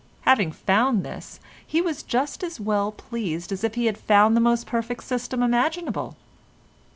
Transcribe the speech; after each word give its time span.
Having 0.21 0.53
found 0.53 1.05
this 1.05 1.39
he 1.63 1.79
was 1.79 2.01
just 2.01 2.43
as 2.43 2.59
well 2.59 2.91
pleased 2.91 3.51
as 3.51 3.63
if 3.63 3.75
he 3.75 3.85
had 3.85 3.99
found 3.99 4.35
the 4.35 4.41
most 4.41 4.65
perfect 4.65 5.03
system 5.03 5.43
imaginable. 5.43 6.15